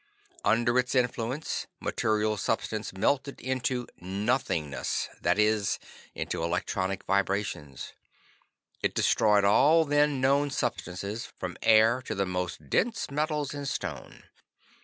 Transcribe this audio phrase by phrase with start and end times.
[0.43, 5.33] Under its influence, material substance melted into "nothingness"; i.
[5.35, 5.61] e.,
[6.19, 7.93] into electronic vibrations.
[8.81, 14.23] It destroyed all then known substances, from air to the most dense metals and stone.